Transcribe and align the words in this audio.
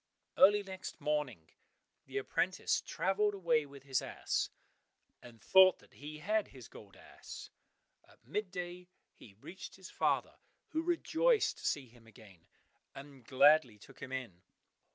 Early 0.35 0.63
next 0.63 0.99
morning 0.99 1.51
the 2.07 2.17
apprentice 2.17 2.81
travelled 2.81 3.35
away 3.35 3.67
with 3.67 3.83
his 3.83 4.01
ass, 4.01 4.49
and 5.21 5.39
thought 5.39 5.77
that 5.77 5.93
he 5.93 6.17
had 6.17 6.47
his 6.47 6.67
gold 6.67 6.95
ass. 6.97 7.51
At 8.07 8.25
mid 8.25 8.49
day 8.49 8.87
he 9.13 9.35
reached 9.35 9.75
his 9.75 9.91
father, 9.91 10.39
who 10.69 10.81
rejoiced 10.81 11.59
to 11.59 11.65
see 11.67 11.87
him 11.87 12.07
again, 12.07 12.47
and 12.95 13.23
gladly 13.23 13.77
took 13.77 13.99
him 14.01 14.11
in. 14.11 14.41